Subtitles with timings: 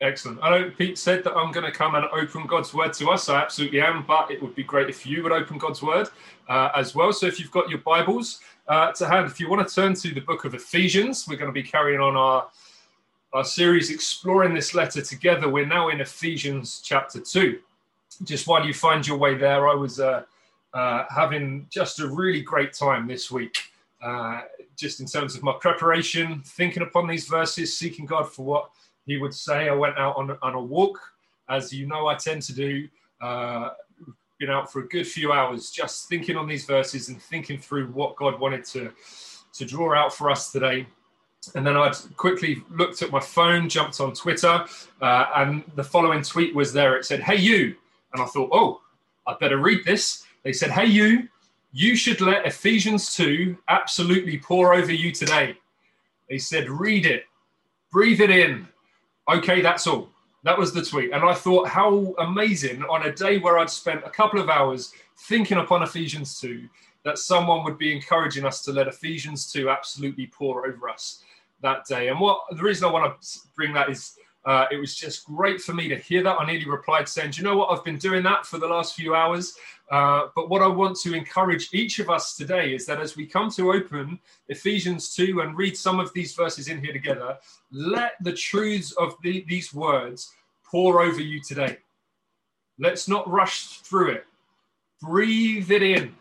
[0.00, 0.38] Excellent.
[0.42, 3.28] I know Pete said that I'm going to come and open God's word to us.
[3.28, 6.08] I absolutely am, but it would be great if you would open God's word
[6.48, 7.12] uh, as well.
[7.12, 10.14] So if you've got your Bibles uh, to hand, if you want to turn to
[10.14, 12.48] the book of Ephesians, we're going to be carrying on our,
[13.32, 15.48] our series exploring this letter together.
[15.48, 17.58] We're now in Ephesians chapter 2.
[18.22, 20.22] Just while you find your way there, I was uh,
[20.74, 23.56] uh having just a really great time this week.
[24.00, 24.42] Uh,
[24.76, 28.70] just in terms of my preparation, thinking upon these verses, seeking God for what
[29.08, 31.00] he would say, I went out on, on a walk,
[31.48, 32.86] as you know I tend to do.
[33.20, 33.70] Uh,
[34.38, 37.88] been out for a good few hours just thinking on these verses and thinking through
[37.88, 38.92] what God wanted to,
[39.54, 40.86] to draw out for us today.
[41.54, 44.64] And then I quickly looked at my phone, jumped on Twitter,
[45.00, 46.96] uh, and the following tweet was there.
[46.96, 47.74] It said, Hey, you.
[48.12, 48.82] And I thought, Oh,
[49.26, 50.24] I better read this.
[50.42, 51.28] They said, Hey, you,
[51.72, 55.56] you should let Ephesians 2 absolutely pour over you today.
[56.28, 57.24] They said, Read it,
[57.90, 58.68] breathe it in,
[59.28, 60.10] okay, that's all.
[60.44, 61.12] That was the tweet.
[61.12, 64.92] And I thought, how amazing on a day where I'd spent a couple of hours
[65.28, 66.68] thinking upon Ephesians 2
[67.04, 71.22] that someone would be encouraging us to let Ephesians 2 absolutely pour over us
[71.62, 72.08] that day.
[72.08, 75.60] And what the reason I want to bring that is uh, it was just great
[75.60, 76.40] for me to hear that.
[76.40, 77.70] I nearly replied saying, Do you know what?
[77.70, 79.54] I've been doing that for the last few hours.
[79.90, 83.26] Uh, but what I want to encourage each of us today is that as we
[83.26, 87.38] come to open Ephesians 2 and read some of these verses in here together,
[87.72, 91.78] let the truths of the, these words pour over you today.
[92.78, 94.24] Let's not rush through it.
[95.00, 96.14] Breathe it in,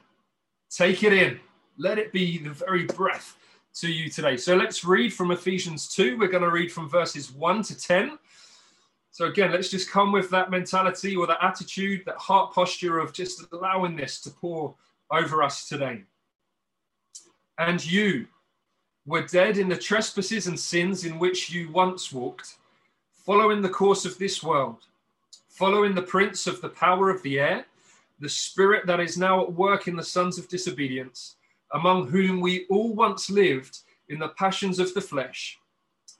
[0.69, 1.39] take it in,
[1.77, 3.37] let it be the very breath
[3.75, 4.37] to you today.
[4.37, 6.17] So let's read from Ephesians 2.
[6.17, 8.17] We're going to read from verses 1 to 10.
[9.17, 13.13] So again, let's just come with that mentality or that attitude, that heart posture of
[13.13, 14.75] just allowing this to pour
[15.09, 16.03] over us today.
[17.57, 18.27] And you
[19.07, 22.57] were dead in the trespasses and sins in which you once walked,
[23.11, 24.85] following the course of this world,
[25.49, 27.65] following the prince of the power of the air,
[28.19, 31.37] the spirit that is now at work in the sons of disobedience,
[31.73, 33.79] among whom we all once lived
[34.09, 35.57] in the passions of the flesh,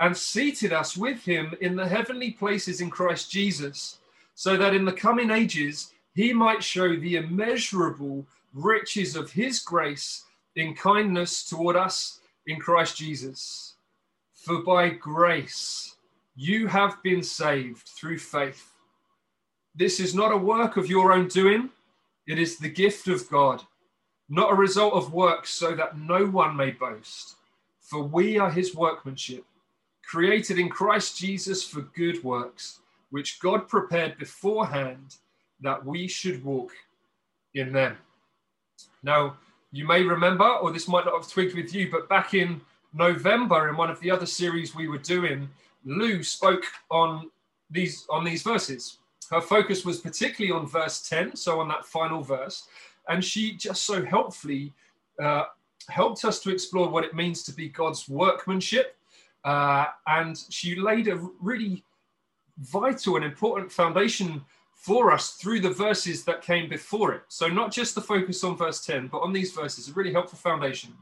[0.00, 3.98] and seated us with Him in the heavenly places in Christ Jesus
[4.38, 10.26] so that in the coming ages he might show the immeasurable riches of his grace
[10.54, 13.74] in kindness toward us in Christ Jesus.
[14.34, 15.96] For by grace
[16.36, 18.74] you have been saved through faith.
[19.74, 21.70] This is not a work of your own doing,
[22.28, 23.64] it is the gift of God,
[24.28, 27.34] not a result of works, so that no one may boast.
[27.80, 29.44] For we are his workmanship,
[30.08, 32.80] created in Christ Jesus for good works
[33.10, 35.16] which God prepared beforehand
[35.60, 36.72] that we should walk
[37.54, 37.96] in them.
[39.02, 39.36] Now,
[39.70, 42.60] you may remember, or this might not have twigged with you, but back in
[42.94, 45.48] November, in one of the other series we were doing,
[45.84, 47.30] Lou spoke on
[47.70, 48.98] these on these verses.
[49.30, 52.66] Her focus was particularly on verse 10, so on that final verse,
[53.08, 54.72] and she just so helpfully
[55.22, 55.44] uh,
[55.88, 58.97] helped us to explore what it means to be God's workmanship.
[59.44, 61.84] Uh, and she laid a really
[62.58, 64.44] vital and important foundation
[64.74, 67.22] for us through the verses that came before it.
[67.28, 70.38] So, not just the focus on verse 10, but on these verses, a really helpful
[70.38, 70.94] foundation.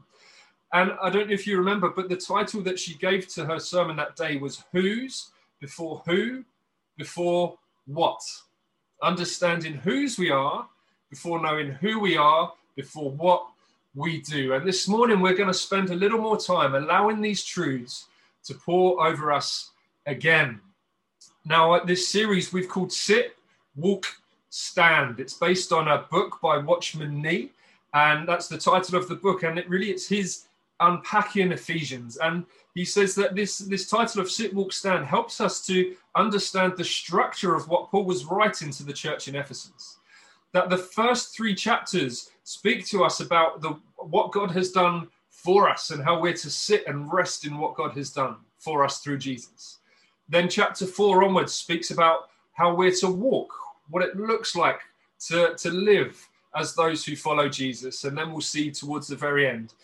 [0.73, 3.59] And I don't know if you remember, but the title that she gave to her
[3.59, 6.43] sermon that day was Whose Before Who
[6.97, 8.19] Before What?
[9.01, 10.67] Understanding whose we are
[11.09, 13.47] before knowing who we are before what
[13.95, 14.53] we do.
[14.53, 18.07] And this morning, we're going to spend a little more time allowing these truths
[18.47, 19.71] to pour over us
[20.05, 20.59] again.
[21.45, 23.37] Now, this series we've called Sit,
[23.75, 24.05] Walk,
[24.49, 25.19] Stand.
[25.19, 27.51] It's based on a book by Watchman Nee,
[27.93, 29.43] and that's the title of the book.
[29.43, 30.45] And it really it's his
[30.79, 32.17] unpacking Ephesians.
[32.17, 36.73] And he says that this, this title of Sit, Walk, Stand helps us to understand
[36.75, 39.97] the structure of what Paul was writing to the church in Ephesus.
[40.53, 45.69] That the first three chapters speak to us about the what God has done for
[45.69, 48.99] us and how we're to sit and rest in what God has done for us
[48.99, 49.77] through Jesus.
[50.27, 53.53] Then chapter four onwards speaks about how we're to walk,
[53.89, 54.79] what it looks like
[55.27, 58.03] to, to live as those who follow Jesus.
[58.03, 59.75] And then we'll see towards the very end,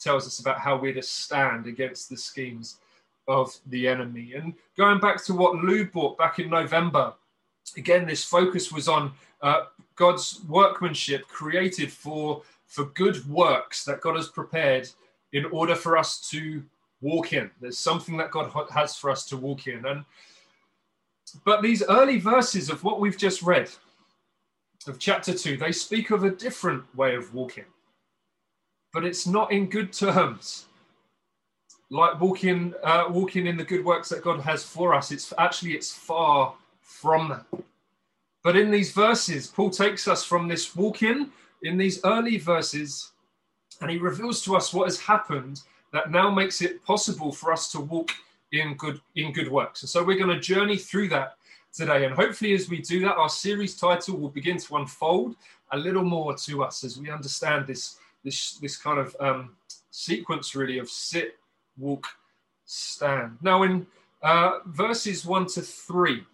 [0.00, 2.78] tells us about how we're to stand against the schemes
[3.28, 4.32] of the enemy.
[4.34, 7.12] And going back to what Lou brought back in November,
[7.76, 9.12] again, this focus was on
[9.42, 9.64] uh,
[9.96, 12.42] God's workmanship created for,
[12.74, 14.88] for good works that God has prepared
[15.32, 16.60] in order for us to
[17.00, 17.48] walk in.
[17.60, 19.86] There's something that God has for us to walk in.
[19.86, 20.04] And
[21.44, 23.70] but these early verses of what we've just read
[24.88, 27.64] of chapter 2, they speak of a different way of walking.
[28.92, 30.66] But it's not in good terms.
[31.90, 35.74] Like walking uh, walking in the good works that God has for us, it's actually
[35.74, 37.62] it's far from that.
[38.42, 41.04] But in these verses, Paul takes us from this walk
[41.64, 43.12] in, these early verses,
[43.80, 45.62] and he reveals to us what has happened
[45.92, 48.10] that now makes it possible for us to walk
[48.52, 49.82] in good in good works.
[49.82, 51.36] And so we're going to journey through that
[51.72, 52.04] today.
[52.04, 55.36] And hopefully, as we do that, our series title will begin to unfold
[55.72, 59.56] a little more to us as we understand this this this kind of um,
[59.90, 61.38] sequence really of sit,
[61.78, 62.06] walk,
[62.64, 63.38] stand.
[63.42, 63.86] Now, in
[64.22, 66.24] uh, verses one to three,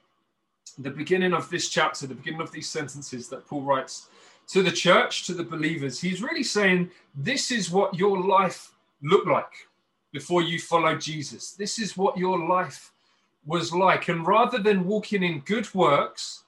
[0.79, 4.09] the beginning of this chapter, the beginning of these sentences that Paul writes
[4.53, 9.29] to the church, to the believers, he's really saying, This is what your life looked
[9.29, 9.69] like
[10.13, 11.53] before you followed Jesus.
[11.53, 12.93] This is what your life
[13.47, 14.09] was like.
[14.09, 16.45] And rather than walking in good works,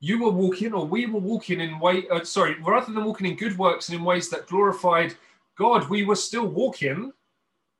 [0.00, 2.08] you were walking, or we were walking in way.
[2.08, 5.14] Uh, sorry, rather than walking in good works and in ways that glorified
[5.56, 7.12] God, we were still walking.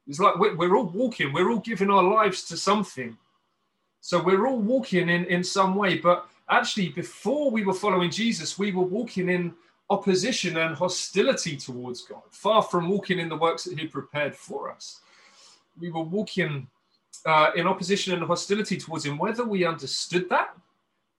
[0.07, 1.33] It's like we're, we're all walking.
[1.33, 3.17] We're all giving our lives to something.
[4.03, 5.99] So we're all walking in in some way.
[5.99, 9.55] But actually, before we were following Jesus, we were walking in
[9.89, 14.71] opposition and hostility towards God, far from walking in the works that He prepared for
[14.71, 15.01] us.
[15.79, 16.69] We were walking
[17.27, 20.57] uh, in opposition and hostility towards Him, whether we understood that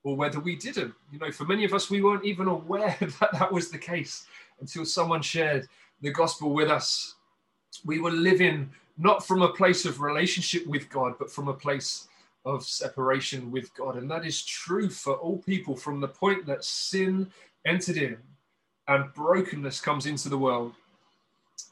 [0.04, 0.94] or whether we didn't.
[1.12, 4.26] You know, for many of us, we weren't even aware that that was the case
[4.60, 5.68] until someone shared
[6.02, 7.16] the gospel with us.
[7.86, 12.08] We were living not from a place of relationship with God, but from a place
[12.46, 13.98] of separation with God.
[13.98, 17.32] And that is true for all people from the point that sin
[17.66, 18.18] entered in
[18.88, 20.74] and brokenness comes into the world.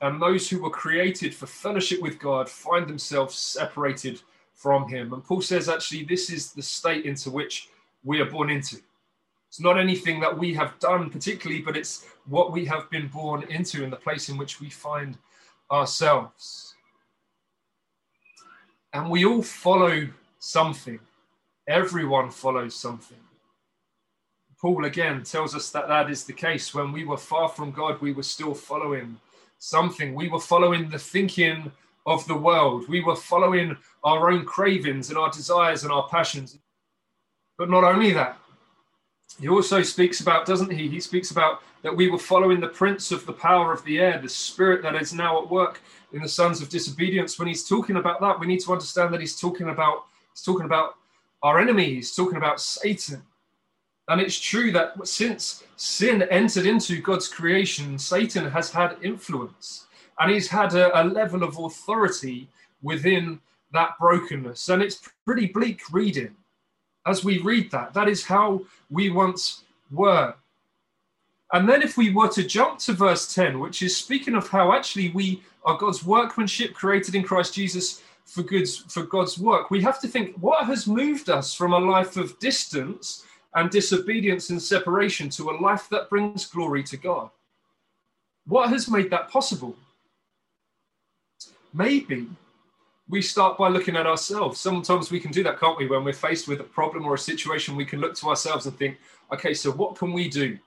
[0.02, 4.22] And those who were created for fellowship with God find themselves separated
[4.54, 5.14] from Him.
[5.14, 7.70] And Paul says, actually, this is the state into which
[8.04, 8.78] we are born into.
[9.50, 13.44] It's not anything that we have done particularly, but it's what we have been born
[13.50, 15.18] into in the place in which we find
[15.72, 16.76] ourselves.
[18.94, 20.08] And we all follow
[20.40, 21.00] something,
[21.68, 23.18] everyone follows something.
[24.60, 26.74] Paul again tells us that that is the case.
[26.74, 29.18] When we were far from God, we were still following
[29.58, 30.14] something.
[30.14, 31.72] We were following the thinking
[32.06, 32.90] of the world.
[32.90, 36.58] We were following our own cravings and our desires and our passions.
[37.58, 38.38] But not only that,
[39.40, 40.88] he also speaks about, doesn't he?
[40.90, 44.20] He speaks about that we were following the prince of the power of the air,
[44.20, 45.82] the spirit that is now at work
[46.12, 47.40] in the sons of disobedience.
[47.40, 50.06] When he's talking about that, we need to understand that he's talking about
[50.42, 50.96] talking about
[51.44, 51.96] our enemy.
[51.96, 53.22] He's talking about Satan.
[54.08, 59.86] And it's true that since sin entered into God's creation, Satan has had influence
[60.20, 62.50] and he's had a, a, level of authority
[62.82, 63.40] within
[63.72, 64.70] that brokenness.
[64.70, 66.36] And it's pretty bleak reading
[67.06, 67.94] as we read that.
[67.94, 70.34] That is how we once were.
[71.54, 74.74] And then if we were to jump to verse 10, which is speaking of how
[74.74, 79.82] actually we are God's workmanship created in Christ Jesus for goods for God's work, we
[79.82, 84.62] have to think what has moved us from a life of distance and disobedience and
[84.62, 87.30] separation to a life that brings glory to God.
[88.46, 89.76] What has made that possible?
[91.74, 92.28] Maybe
[93.08, 94.60] we start by looking at ourselves.
[94.60, 95.88] Sometimes we can do that, can't we?
[95.88, 98.78] When we're faced with a problem or a situation, we can look to ourselves and
[98.78, 99.00] think,
[99.34, 100.58] okay, so what can we do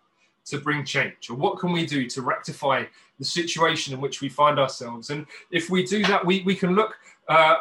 [0.47, 1.31] to bring change?
[1.31, 2.85] Or what can we do to rectify
[3.19, 5.11] the situation in which we find ourselves?
[5.11, 6.95] And if we do that, we, we can look,
[7.29, 7.57] uh,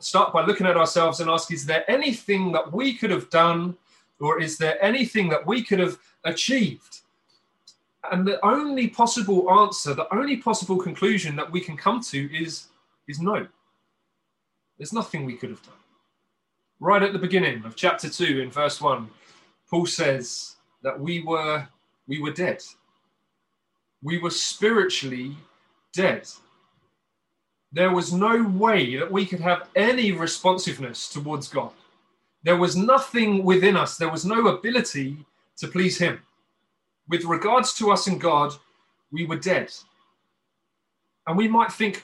[0.00, 3.76] start by looking at ourselves and ask, is there anything that we could have done
[4.20, 7.00] or is there anything that we could have achieved?
[8.10, 12.68] And the only possible answer, the only possible conclusion that we can come to is,
[13.08, 13.46] is no.
[14.78, 15.74] There's nothing we could have done.
[16.78, 19.10] Right at the beginning of chapter 2 in verse 1,
[19.68, 21.68] Paul says that we were
[22.10, 22.60] we were dead.
[24.02, 25.36] We were spiritually
[25.94, 26.28] dead.
[27.70, 31.70] There was no way that we could have any responsiveness towards God.
[32.42, 35.18] There was nothing within us, there was no ability
[35.58, 36.20] to please Him.
[37.08, 38.54] With regards to us and God,
[39.12, 39.72] we were dead.
[41.28, 42.02] And we might think,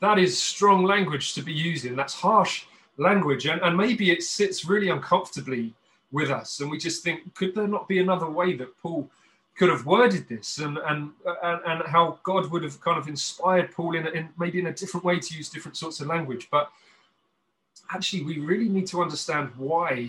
[0.00, 1.94] that is strong language to be using.
[1.94, 2.64] That's harsh
[2.96, 3.46] language.
[3.46, 5.72] And, and maybe it sits really uncomfortably
[6.14, 6.60] with us.
[6.60, 9.10] And we just think, could there not be another way that Paul
[9.56, 11.10] could have worded this and, and,
[11.42, 14.72] and, and how God would have kind of inspired Paul in, in maybe in a
[14.72, 16.46] different way to use different sorts of language?
[16.52, 16.70] But
[17.92, 20.08] actually, we really need to understand why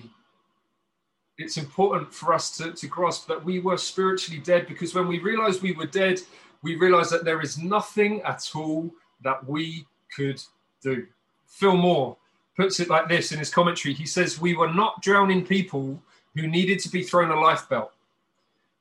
[1.39, 5.19] it's important for us to, to grasp that we were spiritually dead because when we
[5.19, 6.21] realized we were dead,
[6.61, 8.91] we realized that there is nothing at all
[9.23, 10.39] that we could
[10.83, 11.07] do.
[11.47, 12.15] Phil Moore
[12.55, 13.93] puts it like this in his commentary.
[13.93, 16.01] He says, We were not drowning people
[16.35, 17.91] who needed to be thrown a lifebelt.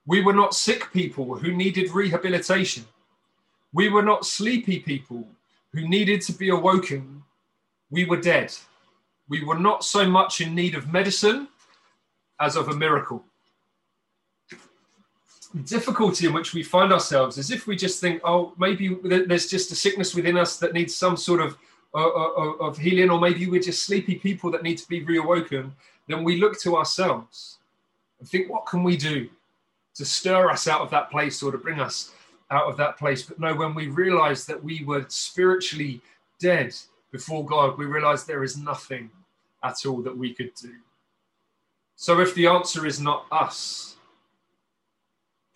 [0.07, 2.85] We were not sick people who needed rehabilitation.
[3.73, 5.27] We were not sleepy people
[5.73, 7.23] who needed to be awoken.
[7.91, 8.53] We were dead.
[9.29, 11.49] We were not so much in need of medicine
[12.41, 13.25] as of a miracle.
[15.55, 19.47] The difficulty in which we find ourselves is if we just think, oh, maybe there's
[19.47, 21.57] just a sickness within us that needs some sort of,
[21.95, 25.71] uh, of healing, or maybe we're just sleepy people that need to be reawoken,
[26.09, 27.59] then we look to ourselves
[28.19, 29.29] and think, what can we do
[29.95, 32.13] to stir us out of that place or to bring us
[32.51, 33.23] out of that place?
[33.23, 36.01] But no, when we realize that we were spiritually
[36.41, 36.75] dead
[37.13, 39.11] before God, we realize there is nothing
[39.63, 40.73] at all that we could do.
[41.97, 43.97] So if the answer is not us,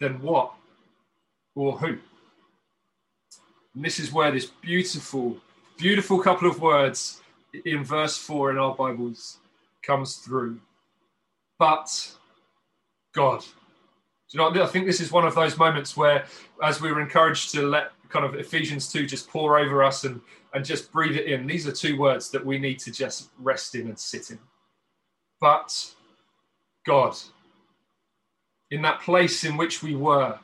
[0.01, 0.55] then what
[1.55, 1.99] or who?
[3.75, 5.37] And this is where this beautiful,
[5.79, 7.23] beautiful couple of words
[7.65, 9.39] in verse 4 in our Bibles
[9.83, 10.61] comes through.
[11.59, 12.17] But
[13.15, 13.41] God.
[13.41, 13.47] Do
[14.33, 16.27] you know, I think this is one of those moments where,
[16.63, 20.21] as we were encouraged to let kind of Ephesians 2 just pour over us and,
[20.53, 23.75] and just breathe it in, these are two words that we need to just rest
[23.75, 24.39] in and sit in.
[25.41, 25.95] But
[26.85, 27.17] God,
[28.71, 30.39] in that place in which we were,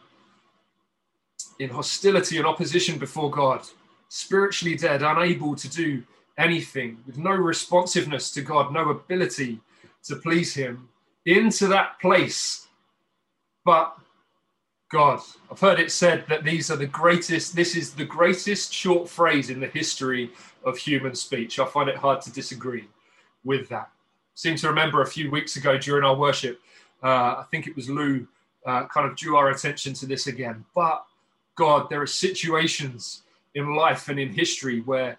[1.58, 3.66] in hostility and opposition before God,
[4.08, 6.02] spiritually dead, unable to do
[6.38, 9.60] anything, with no responsiveness to God, no ability
[10.04, 10.88] to please Him,
[11.26, 12.66] into that place.
[13.64, 13.96] But
[14.90, 15.20] God,
[15.50, 19.50] I've heard it said that these are the greatest, this is the greatest short phrase
[19.50, 20.30] in the history
[20.64, 21.58] of human speech.
[21.58, 22.88] I find it hard to disagree
[23.44, 23.90] with that
[24.34, 26.60] seem to remember a few weeks ago during our worship,
[27.02, 28.26] uh, I think it was Lou,
[28.66, 30.64] uh, kind of drew our attention to this again.
[30.74, 31.04] But
[31.54, 33.22] God, there are situations
[33.54, 35.18] in life and in history where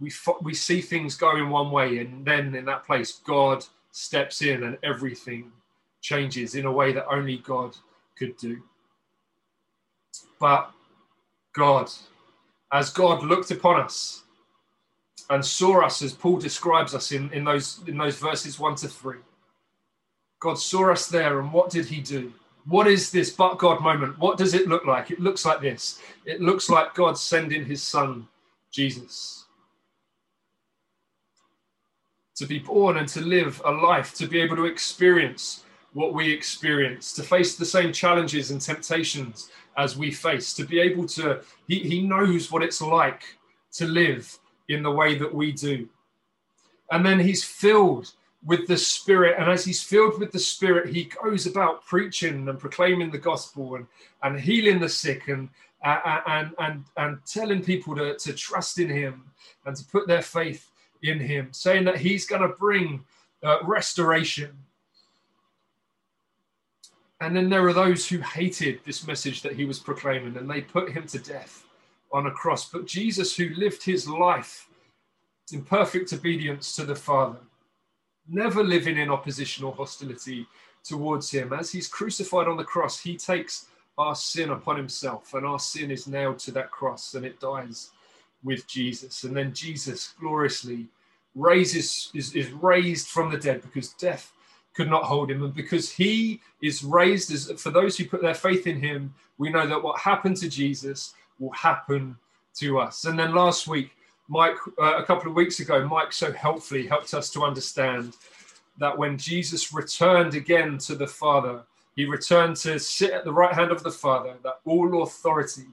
[0.00, 4.42] we fo- we see things going one way, and then in that place, God steps
[4.42, 5.52] in and everything
[6.02, 7.76] changes in a way that only God
[8.18, 8.62] could do.
[10.38, 10.70] But
[11.54, 11.90] God,
[12.72, 14.22] as God looked upon us
[15.30, 18.88] and saw us as Paul describes us in, in, those, in those verses one to
[18.88, 19.18] three.
[20.38, 22.32] God saw us there, and what did he do?
[22.68, 24.18] What is this but God moment?
[24.18, 25.10] What does it look like?
[25.10, 28.26] It looks like this it looks like God sending his son,
[28.72, 29.44] Jesus,
[32.34, 36.30] to be born and to live a life, to be able to experience what we
[36.30, 41.40] experience, to face the same challenges and temptations as we face, to be able to,
[41.68, 43.22] he, he knows what it's like
[43.72, 45.88] to live in the way that we do.
[46.90, 48.12] And then he's filled
[48.44, 49.36] with the Spirit.
[49.38, 53.76] And as he's filled with the Spirit, he goes about preaching and proclaiming the gospel
[53.76, 53.86] and,
[54.22, 55.48] and healing the sick and,
[55.84, 59.24] uh, and, and, and telling people to, to trust in him
[59.64, 60.70] and to put their faith
[61.02, 63.04] in him, saying that he's going to bring
[63.42, 64.56] uh, restoration.
[67.20, 70.60] And then there are those who hated this message that he was proclaiming and they
[70.60, 71.64] put him to death
[72.12, 74.68] on a cross, but Jesus, who lived his life
[75.52, 77.38] in perfect obedience to the Father,
[78.28, 80.46] never living in opposition or hostility
[80.84, 83.66] towards him, as he's crucified on the cross, he takes
[83.98, 87.90] our sin upon himself, and our sin is nailed to that cross and it dies
[88.44, 89.24] with Jesus.
[89.24, 90.86] And then Jesus gloriously
[91.34, 94.32] raises is, is raised from the dead because death
[94.74, 95.42] could not hold him.
[95.42, 99.50] And because he is raised as for those who put their faith in him, we
[99.50, 102.16] know that what happened to Jesus will happen
[102.56, 103.04] to us.
[103.04, 103.90] And then last week,
[104.28, 108.16] Mike, uh, a couple of weeks ago, Mike so helpfully helped us to understand
[108.78, 111.62] that when Jesus returned again to the Father,
[111.94, 115.66] he returned to sit at the right hand of the Father, that all authority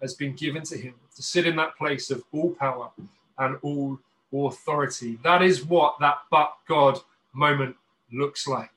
[0.00, 2.90] has been given to him to sit in that place of all power
[3.38, 3.98] and all
[4.32, 5.18] authority.
[5.22, 6.98] That is what that but God
[7.32, 7.76] moment
[8.12, 8.70] looks like.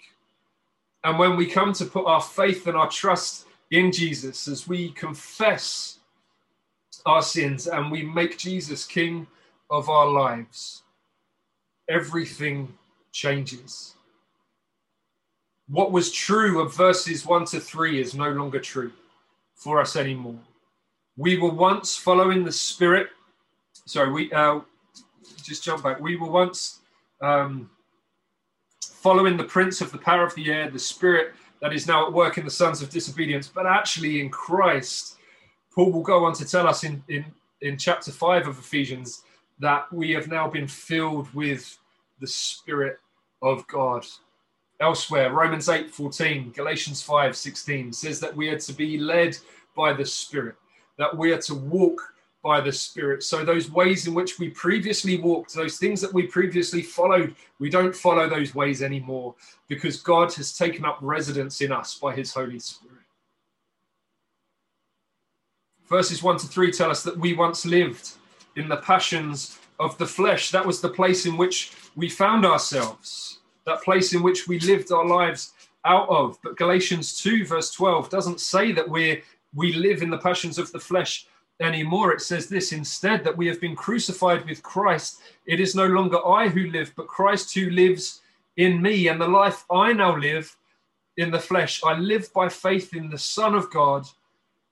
[1.03, 4.91] And when we come to put our faith and our trust in Jesus, as we
[4.91, 5.99] confess
[7.05, 9.27] our sins and we make Jesus King
[9.69, 10.83] of our lives,
[11.89, 12.73] everything
[13.11, 13.95] changes.
[15.67, 18.91] What was true of verses 1 to 3 is no longer true
[19.55, 20.39] for us anymore.
[21.17, 23.09] We were once following the Spirit.
[23.85, 24.61] Sorry, we uh,
[25.43, 25.99] just jump back.
[25.99, 26.79] We were once
[27.21, 27.69] um,
[28.81, 32.13] following the prince of the power of the air, the Spirit that is now at
[32.13, 35.17] work in the sons of disobedience, but actually in Christ
[35.73, 37.25] Paul will go on to tell us in, in,
[37.61, 39.23] in chapter 5 of Ephesians
[39.59, 41.77] that we have now been filled with
[42.19, 42.99] the Spirit
[43.41, 44.05] of God.
[44.79, 45.31] elsewhere.
[45.31, 49.37] Romans 8 14, Galatians 5 16 says that we are to be led
[49.75, 50.55] by the Spirit,
[50.97, 52.01] that we are to walk
[52.43, 53.23] by the Spirit.
[53.23, 57.69] So, those ways in which we previously walked, those things that we previously followed, we
[57.69, 59.35] don't follow those ways anymore
[59.67, 62.90] because God has taken up residence in us by His Holy Spirit.
[65.91, 68.11] Verses 1 to 3 tell us that we once lived
[68.55, 70.49] in the passions of the flesh.
[70.49, 74.93] That was the place in which we found ourselves, that place in which we lived
[74.93, 75.51] our lives
[75.83, 76.37] out of.
[76.45, 79.21] But Galatians 2, verse 12, doesn't say that we
[79.53, 81.27] we live in the passions of the flesh
[81.59, 82.13] anymore.
[82.13, 85.19] It says this instead that we have been crucified with Christ.
[85.45, 88.21] It is no longer I who live, but Christ who lives
[88.55, 89.09] in me.
[89.09, 90.55] And the life I now live
[91.17, 94.07] in the flesh, I live by faith in the Son of God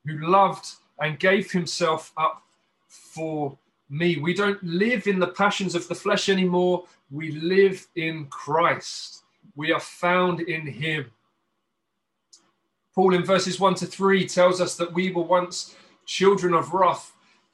[0.05, 2.43] who loved and gave himself up
[2.87, 3.57] for
[3.89, 4.17] me.
[4.17, 6.85] We don't live in the passions of the flesh anymore.
[7.11, 9.23] We live in Christ.
[9.55, 11.11] We are found in him.
[12.93, 15.75] Paul in verses 1 to 3 tells us that we were once
[16.05, 17.13] children of wrath,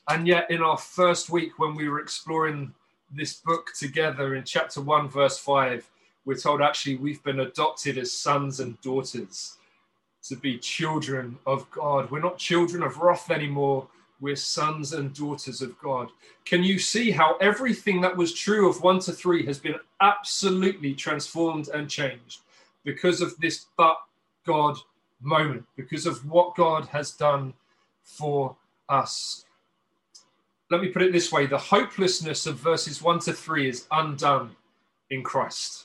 [0.10, 2.74] and yet in our first week when we were exploring
[3.12, 5.90] this book together in chapter 1, verse 5,
[6.26, 9.58] we're told actually we've been adopted as sons and daughters
[10.28, 12.10] to be children of God.
[12.10, 13.88] We're not children of wrath anymore.
[14.22, 16.10] We're sons and daughters of God.
[16.46, 20.94] Can you see how everything that was true of 1 to 3 has been absolutely
[20.94, 22.40] transformed and changed
[22.84, 23.98] because of this but
[24.46, 24.78] God
[25.22, 27.54] moment, because of what God has done
[28.04, 28.56] for
[28.90, 29.46] us?
[30.72, 34.56] Let me put it this way the hopelessness of verses 1 to 3 is undone
[35.12, 35.85] in Christ.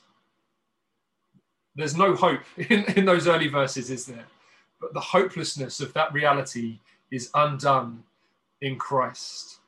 [1.75, 4.27] There's no hope in, in those early verses, is there?
[4.81, 6.79] But the hopelessness of that reality
[7.11, 8.03] is undone
[8.63, 9.59] in Christ.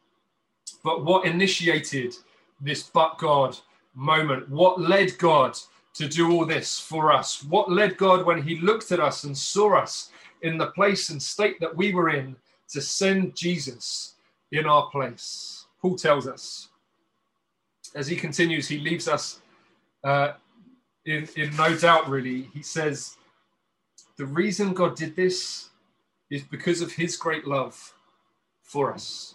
[0.84, 2.14] But what initiated
[2.60, 3.56] this but God
[3.94, 4.48] moment?
[4.48, 5.56] What led God
[5.94, 7.42] to do all this for us?
[7.44, 10.10] What led God when He looked at us and saw us
[10.42, 12.34] in the place and state that we were in
[12.70, 14.14] to send Jesus
[14.50, 15.66] in our place?
[15.80, 16.68] Paul tells us.
[17.94, 19.42] As he continues, he leaves us
[20.04, 20.32] uh,
[21.04, 22.48] in, in no doubt, really.
[22.54, 23.16] He says,
[24.16, 25.70] The reason God did this
[26.30, 27.94] is because of his great love
[28.62, 29.34] for us.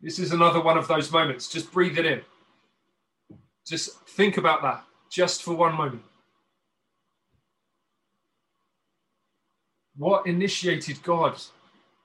[0.00, 1.48] This is another one of those moments.
[1.48, 2.20] Just breathe it in.
[3.66, 6.02] Just think about that just for one moment.
[9.96, 11.38] What initiated God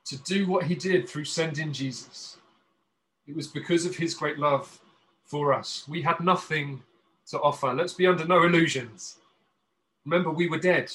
[0.06, 2.38] to do what he did through sending Jesus?
[3.28, 4.80] It was because of his great love
[5.24, 5.86] for us.
[5.88, 6.82] We had nothing
[7.28, 7.74] to offer.
[7.74, 9.18] Let's be under no illusions.
[10.06, 10.92] Remember, we were dead.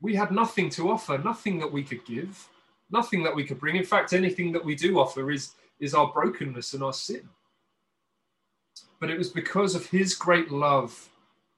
[0.00, 2.48] We had nothing to offer, nothing that we could give,
[2.90, 3.76] nothing that we could bring.
[3.76, 7.28] In fact, anything that we do offer is, is our brokenness and our sin.
[9.00, 11.08] But it was because of his great love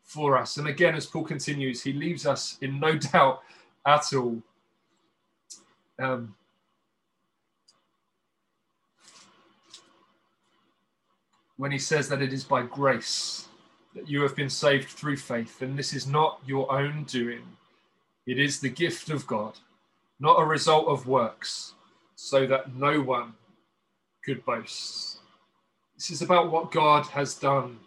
[0.02, 0.56] for us.
[0.56, 3.42] And again, as Paul continues, he leaves us in no doubt
[3.84, 4.40] at all.
[5.98, 6.34] Um,
[11.58, 13.48] when he says that it is by grace
[13.94, 17.42] that you have been saved through faith, and this is not your own doing,
[18.26, 19.58] it is the gift of God,
[20.20, 21.74] not a result of works,
[22.14, 23.32] so that no one
[24.24, 25.18] could boast.
[25.96, 27.78] This is about what God has done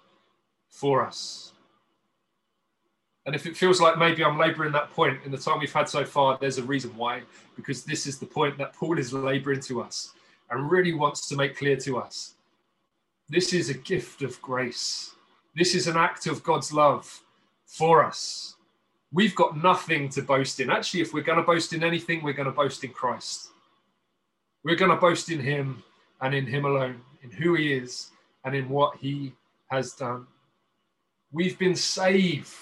[0.69, 1.53] for us.
[3.25, 5.88] And if it feels like maybe I'm laboring that point in the time we've had
[5.88, 7.21] so far, there's a reason why,
[7.55, 10.13] because this is the point that Paul is laboring to us
[10.49, 12.34] and really wants to make clear to us.
[13.32, 15.15] This is a gift of grace.
[15.56, 17.22] This is an act of God's love
[17.65, 18.56] for us.
[19.13, 20.70] We've got nothing to boast in.
[20.70, 23.50] Actually, if we're going to boast in anything, we're going to boast in Christ.
[24.63, 25.82] We're going to boast in Him
[26.22, 28.12] and in Him alone, in who He is
[28.46, 29.34] and in what He
[29.67, 30.28] has done.
[31.32, 32.54] We've been saved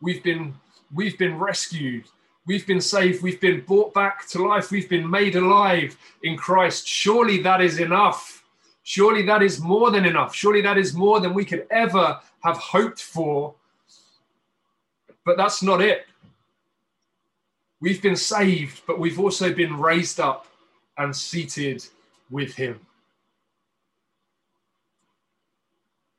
[0.00, 0.54] We've been
[0.94, 2.04] we've been rescued.
[2.46, 3.22] We've been saved.
[3.22, 4.70] We've been brought back to life.
[4.70, 6.86] We've been made alive in Christ.
[6.86, 8.44] Surely that is enough.
[8.88, 10.32] Surely that is more than enough.
[10.32, 13.52] Surely that is more than we could ever have hoped for.
[15.24, 16.06] But that's not it.
[17.80, 20.46] We've been saved, but we've also been raised up
[20.98, 21.84] and seated
[22.30, 22.78] with Him.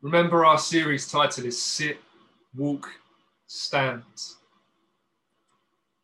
[0.02, 2.00] Remember, our series title is Sit,
[2.54, 2.90] Walk,
[3.48, 4.04] Stand.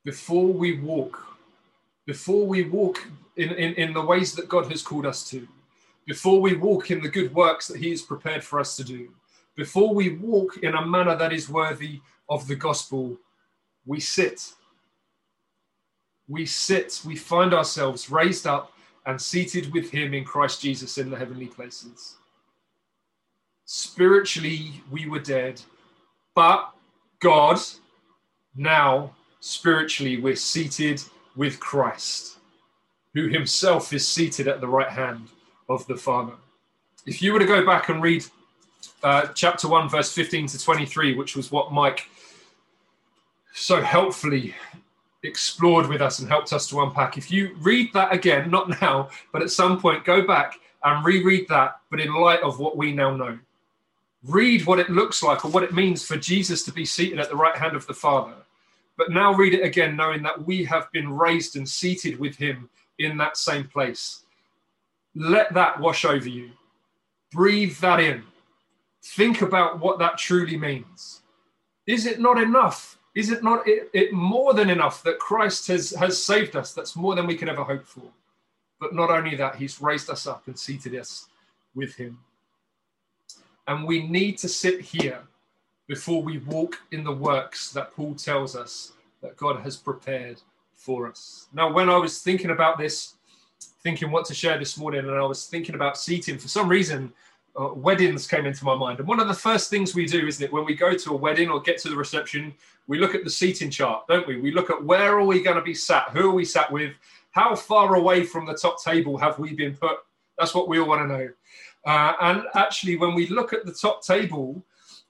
[0.05, 1.27] Before we walk,
[2.05, 5.45] before we walk in, in, in the ways that God has called us to,
[6.05, 9.09] before we walk in the good works that He has prepared for us to do,
[9.55, 13.17] before we walk in a manner that is worthy of the gospel,
[13.85, 14.53] we sit.
[16.27, 18.73] We sit, we find ourselves raised up
[19.05, 22.15] and seated with Him in Christ Jesus in the heavenly places.
[23.65, 25.61] Spiritually, we were dead,
[26.35, 26.71] but
[27.19, 27.59] God,
[28.55, 31.01] now spiritually, we're seated
[31.35, 32.37] with Christ,
[33.13, 35.27] who himself is seated at the right hand
[35.69, 36.33] of the Father.
[37.05, 38.25] If you were to go back and read
[39.03, 42.07] uh, chapter 1, verse 15 to 23, which was what Mike
[43.53, 44.55] so helpfully
[45.23, 47.17] explored with us and helped us to unpack.
[47.17, 51.47] If you read that again, not now, but at some point, go back and reread
[51.49, 53.39] that, but in light of what we now know.
[54.23, 57.29] Read what it looks like or what it means for Jesus to be seated at
[57.29, 58.33] the right hand of the Father.
[58.97, 62.69] But now read it again, knowing that we have been raised and seated with him
[62.99, 64.23] in that same place.
[65.15, 66.51] Let that wash over you.
[67.31, 68.23] Breathe that in.
[69.03, 71.21] Think about what that truly means.
[71.85, 75.91] Is it not enough is it not it, it more than enough that Christ has,
[75.91, 76.73] has saved us?
[76.73, 78.09] That's more than we could ever hope for.
[78.79, 81.27] But not only that, he's raised us up and seated us
[81.75, 82.19] with him.
[83.67, 85.19] And we need to sit here
[85.87, 90.41] before we walk in the works that Paul tells us that God has prepared
[90.73, 91.47] for us.
[91.53, 93.13] Now, when I was thinking about this,
[93.83, 97.11] thinking what to share this morning, and I was thinking about seating, for some reason,
[97.59, 98.99] uh, weddings came into my mind.
[98.99, 101.15] And one of the first things we do, isn't it, when we go to a
[101.15, 102.53] wedding or get to the reception,
[102.87, 104.39] we look at the seating chart, don't we?
[104.39, 106.09] We look at where are we going to be sat?
[106.09, 106.93] Who are we sat with?
[107.31, 109.97] How far away from the top table have we been put?
[110.37, 111.29] That's what we all want to know.
[111.85, 114.63] Uh, and actually, when we look at the top table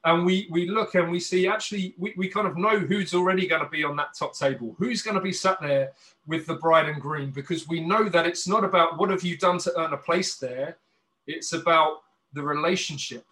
[0.05, 3.47] and we, we look and we see, actually, we, we kind of know who's already
[3.47, 5.93] going to be on that top table, who's going to be sat there
[6.27, 9.37] with the bride and groom, because we know that it's not about what have you
[9.37, 10.77] done to earn a place there.
[11.25, 12.01] It's about
[12.33, 13.25] the relationship.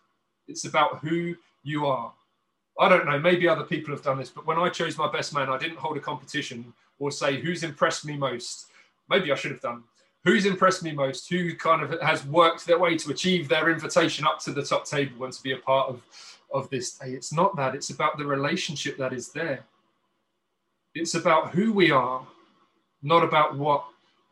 [0.47, 2.13] It's about who you are.
[2.79, 5.33] I don't know, maybe other people have done this, but when I chose my best
[5.33, 8.67] man, I didn't hold a competition or say who's impressed me most.
[9.09, 9.83] Maybe I should have done.
[10.23, 11.29] Who's impressed me most?
[11.29, 14.85] Who kind of has worked their way to achieve their invitation up to the top
[14.85, 16.01] table and to be a part of,
[16.53, 17.11] of this day?
[17.11, 19.65] It's not that, it's about the relationship that is there.
[20.93, 22.25] It's about who we are,
[23.01, 23.85] not about what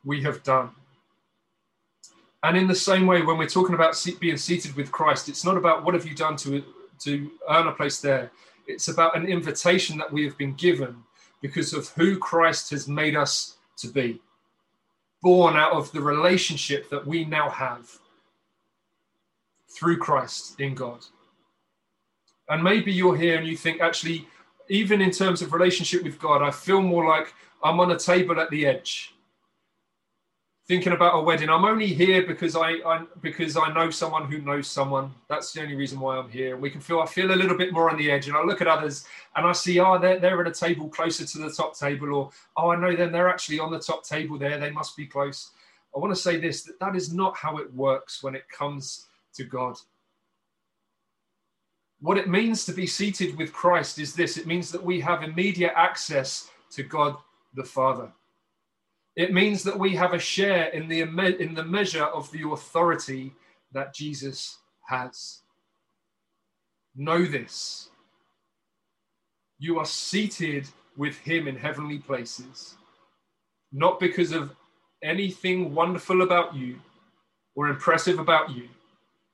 [0.04, 0.72] we have done.
[2.44, 5.58] And in the same way, when we're talking about being seated with Christ, it's not
[5.58, 6.64] about what have you done to,
[7.00, 8.32] to earn a place there.
[8.68, 11.04] It's about an invitation that we have been given
[11.42, 14.22] because of who Christ has made us to be,
[15.22, 17.90] born out of the relationship that we now have
[19.70, 21.06] through Christ in God.
[22.50, 24.28] And maybe you're here and you think, actually,
[24.70, 27.34] even in terms of relationship with God, I feel more like
[27.64, 29.14] I'm on a table at the edge
[30.70, 31.50] thinking about a wedding.
[31.50, 35.12] I'm only here because I, I, because I know someone who knows someone.
[35.28, 36.58] That's the only reason why I'm here.
[36.58, 38.28] We can feel I feel a little bit more on the edge.
[38.28, 39.04] And I look at others
[39.36, 42.30] and I see, oh, they're they're at a table closer to the top table, or
[42.56, 43.12] oh, I know them.
[43.12, 44.60] They're actually on the top table there.
[44.60, 45.50] They must be close.
[45.96, 49.08] I want to say this: that that is not how it works when it comes
[49.34, 49.76] to God.
[52.02, 55.24] What it means to be seated with Christ is this: it means that we have
[55.24, 57.18] immediate access to God
[57.56, 58.12] the Father.
[59.16, 63.34] It means that we have a share in the, in the measure of the authority
[63.74, 65.42] that Jesus has.
[66.96, 67.90] Know this.
[69.58, 72.76] You are seated with him in heavenly places,
[73.74, 74.56] not because of
[75.04, 76.80] anything wonderful about you
[77.56, 78.70] or impressive about you,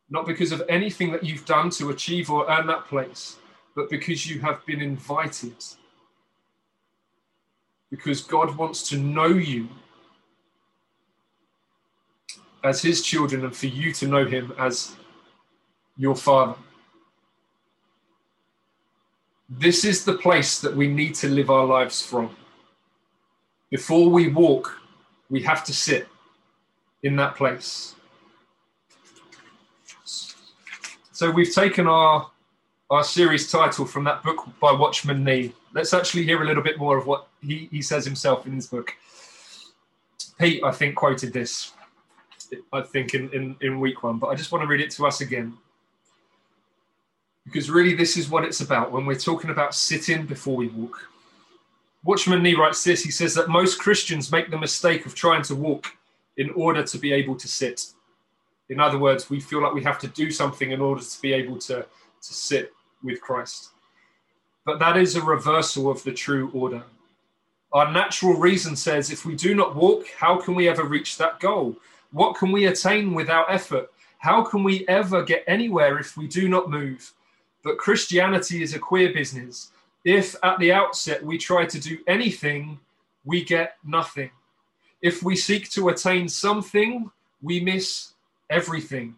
[0.09, 3.37] not because of anything that you've done to achieve or earn that place,
[3.75, 5.55] but because you have been invited
[7.89, 9.69] because God wants to know you
[12.63, 14.95] as his children and for you to know him as
[15.97, 16.55] your father.
[19.47, 22.35] This is the place that we need to live our lives from.
[23.69, 24.79] Before we walk,
[25.29, 26.07] we have to sit
[27.03, 27.94] in that place.
[31.15, 32.29] So we've taken our
[32.89, 35.53] our series title from that book by Watchman Nee.
[35.73, 38.67] Let's actually hear a little bit more of what he, he says himself in his
[38.67, 38.93] book.
[40.37, 41.71] Pete, I think, quoted this,
[42.73, 45.07] I think, in, in, in week one, but I just want to read it to
[45.07, 45.57] us again.
[47.45, 51.09] Because really, this is what it's about when we're talking about sitting before we walk.
[52.03, 55.55] Watchman Nee writes this he says that most Christians make the mistake of trying to
[55.55, 55.95] walk
[56.35, 57.93] in order to be able to sit.
[58.69, 61.33] In other words, we feel like we have to do something in order to be
[61.33, 61.85] able to
[62.21, 62.73] to sit
[63.03, 63.69] with Christ.
[64.65, 66.83] But that is a reversal of the true order.
[67.71, 71.39] Our natural reason says if we do not walk, how can we ever reach that
[71.39, 71.75] goal?
[72.11, 73.91] What can we attain without effort?
[74.17, 77.13] How can we ever get anywhere if we do not move?
[77.63, 79.71] But Christianity is a queer business.
[80.03, 82.79] If at the outset we try to do anything,
[83.23, 84.31] we get nothing.
[85.01, 88.13] If we seek to attain something, we miss
[88.49, 89.15] everything.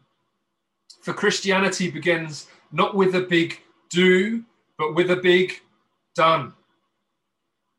[1.02, 3.60] For Christianity begins not with a big
[3.90, 4.44] do,
[4.78, 5.62] but with a big
[6.16, 6.54] done.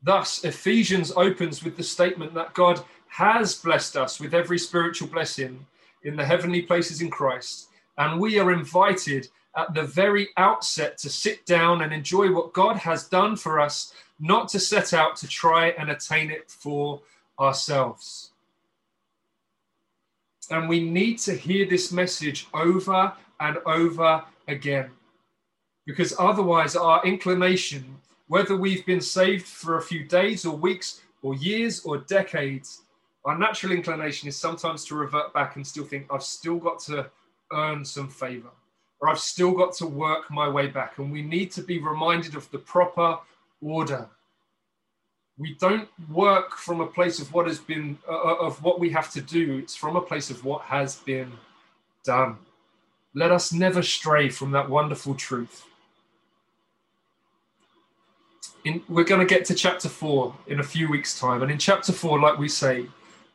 [0.02, 5.66] Thus, Ephesians opens with the statement that God has blessed us with every spiritual blessing
[6.04, 11.10] in the heavenly places in Christ, and we are invited at the very outset to
[11.10, 15.26] sit down and enjoy what God has done for us, not to set out to
[15.26, 17.00] try and attain it for
[17.40, 18.30] ourselves.
[20.50, 24.90] And we need to hear this message over and over again.
[25.86, 27.96] Because otherwise, our inclination,
[28.28, 32.82] whether we've been saved for a few days or weeks or years or decades,
[33.24, 37.10] our natural inclination is sometimes to revert back and still think, I've still got to
[37.52, 38.50] earn some favor,
[39.00, 40.98] or I've still got to work my way back.
[40.98, 43.18] And we need to be reminded of the proper
[43.60, 44.08] order
[45.38, 48.90] we don't work from a place of what has been uh, uh, of what we
[48.90, 49.58] have to do.
[49.58, 51.32] It's from a place of what has been
[52.04, 52.36] done.
[53.14, 55.64] Let us never stray from that wonderful truth.
[58.64, 61.42] In, we're going to get to chapter 4 in a few weeks time.
[61.42, 62.86] And in chapter 4 like we say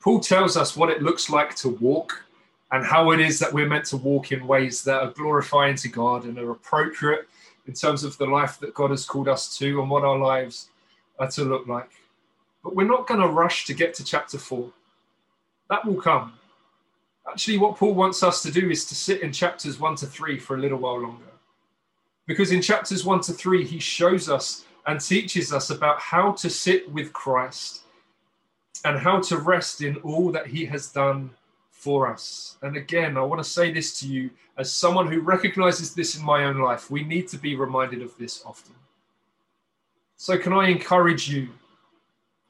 [0.02, 2.26] paul tells us what it looks like to walk
[2.72, 5.88] and how it is that we're meant to walk in ways that are glorifying to
[5.88, 7.28] god and are appropriate
[7.68, 10.68] in terms of the life that god has called us to and what our lives
[11.20, 11.90] are to look like.
[12.64, 14.72] But we're not going to rush to get to chapter four.
[15.70, 16.34] That will come.
[17.30, 20.38] Actually, what Paul wants us to do is to sit in chapters one to three
[20.38, 21.24] for a little while longer.
[22.26, 26.50] Because in chapters one to three, he shows us and teaches us about how to
[26.50, 27.84] sit with Christ
[28.86, 31.32] and how to rest in all that he has done
[31.72, 32.58] for us.
[32.62, 36.24] And again, I want to say this to you as someone who recognizes this in
[36.24, 36.92] my own life.
[36.92, 38.76] We need to be reminded of this often.
[40.24, 41.50] So, can I encourage you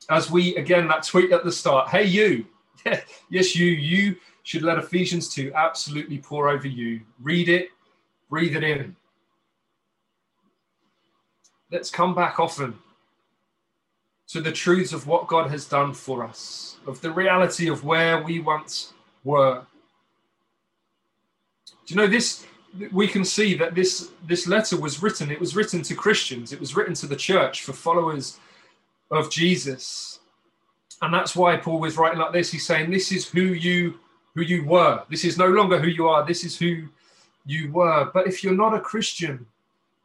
[0.07, 2.45] as we, again, that tweet at the start, hey, you,
[3.31, 7.01] yes, you, you should let Ephesians 2 absolutely pour over you.
[7.19, 7.69] Read it,
[8.29, 8.95] breathe it in.
[11.71, 12.77] Let's come back often
[14.27, 18.21] to the truths of what God has done for us, of the reality of where
[18.21, 19.65] we once were.
[21.88, 22.45] Do you know this?
[22.91, 26.59] We can see that this this letter was written it was written to christians it
[26.59, 28.39] was written to the church for followers
[29.12, 30.19] of jesus.
[31.01, 32.51] And that's why paul was writing like this.
[32.51, 33.99] He's saying this is who you
[34.36, 35.03] who you were.
[35.09, 36.88] This is no longer who you are this is who
[37.45, 38.09] you were.
[38.13, 39.45] But if you're not a christian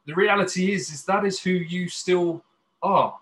[0.05, 2.43] the reality is is that is who you still
[2.83, 3.17] are.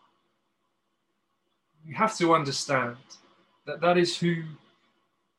[1.85, 2.97] You have to understand
[3.65, 4.43] that that is who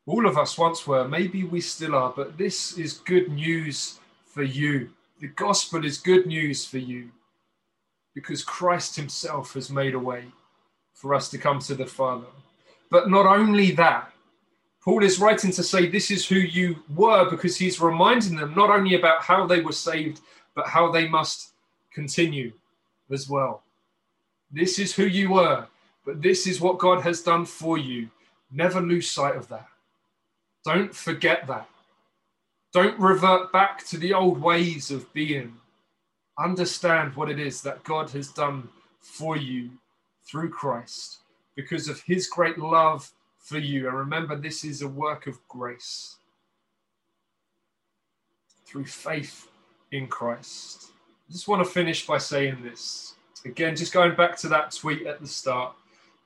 [0.08, 1.06] all of us once were.
[1.06, 4.88] Maybe we still are, but this is good news for you.
[5.20, 7.10] The gospel is good news for you
[8.14, 10.24] because Christ Himself has made a way
[10.94, 12.26] for us to come to the Father.
[12.90, 14.10] But not only that,
[14.82, 18.70] Paul is writing to say this is who you were because he's reminding them not
[18.70, 20.20] only about how they were saved,
[20.54, 21.52] but how they must
[21.92, 22.52] continue
[23.12, 23.62] as well.
[24.50, 25.66] This is who you were,
[26.06, 28.08] but this is what God has done for you.
[28.50, 29.68] Never lose sight of that.
[30.68, 31.66] Don't forget that.
[32.74, 35.54] Don't revert back to the old ways of being.
[36.38, 38.68] Understand what it is that God has done
[39.00, 39.70] for you
[40.26, 41.20] through Christ
[41.56, 43.88] because of his great love for you.
[43.88, 46.16] And remember, this is a work of grace
[48.66, 49.48] through faith
[49.90, 50.90] in Christ.
[51.30, 53.14] I just want to finish by saying this.
[53.46, 55.74] Again, just going back to that tweet at the start,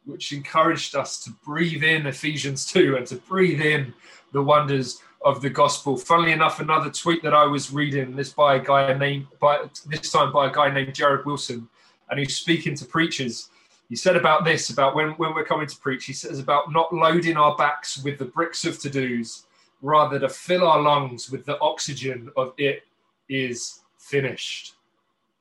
[0.04, 3.94] which encouraged us to breathe in Ephesians 2 and to breathe in
[4.32, 5.96] the wonders of the gospel.
[5.96, 10.10] Funnily enough, another tweet that I was reading, this by a guy named by this
[10.10, 11.68] time by a guy named Jared Wilson,
[12.10, 13.48] and he's speaking to preachers.
[13.88, 16.92] He said about this, about when, when we're coming to preach, he says about not
[16.92, 19.46] loading our backs with the bricks of to-dos,
[19.82, 22.84] rather to fill our lungs with the oxygen of it
[23.28, 24.74] is finished.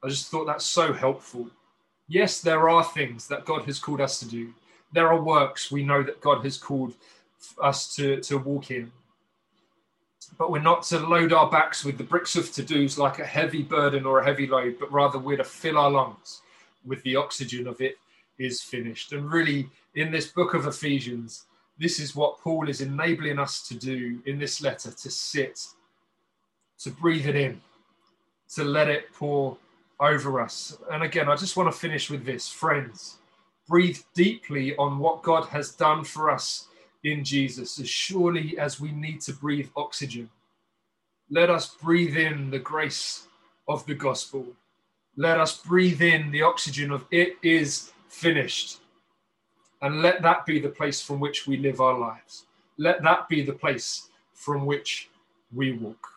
[0.03, 1.49] I just thought that's so helpful.
[2.11, 4.53] Yes, there are things that God has called us to do.
[4.91, 6.93] There are works we know that God has called
[7.63, 8.91] us to, to walk in.
[10.37, 13.25] But we're not to load our backs with the bricks of to dos like a
[13.25, 16.41] heavy burden or a heavy load, but rather we're to fill our lungs
[16.85, 17.97] with the oxygen of it
[18.37, 19.13] is finished.
[19.13, 21.45] And really, in this book of Ephesians,
[21.79, 25.65] this is what Paul is enabling us to do in this letter to sit,
[26.79, 27.61] to breathe it in,
[28.55, 29.57] to let it pour
[30.01, 30.77] over us.
[30.91, 33.19] And again, I just want to finish with this friends,
[33.67, 36.67] breathe deeply on what God has done for us
[37.03, 40.29] in Jesus as surely as we need to breathe oxygen.
[41.29, 43.27] Let us breathe in the grace
[43.67, 44.45] of the gospel.
[45.15, 48.79] Let us breathe in the oxygen of it is finished.
[49.81, 52.45] And let that be the place from which we live our lives.
[52.77, 55.09] Let that be the place from which
[55.53, 56.07] we walk.